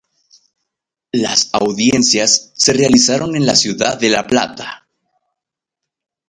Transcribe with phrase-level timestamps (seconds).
[1.11, 4.87] Las audiencias se realizaron en la ciudad de La Plata.